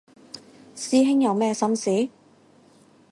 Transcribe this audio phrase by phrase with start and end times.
[0.73, 2.09] 師兄有咩心事